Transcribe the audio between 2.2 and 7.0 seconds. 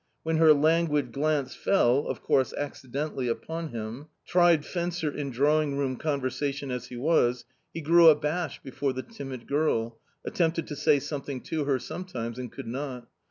course accidentally, upon him, tried fencer in drawing room conversation as he